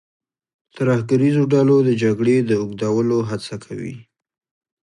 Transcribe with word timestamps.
ترهګریزو 0.75 1.43
ډلو 1.53 1.77
د 1.87 1.89
جګړې 2.03 2.35
د 2.43 2.51
اوږدولو 2.61 3.17
هڅه 3.29 3.55
کوي. 3.65 3.95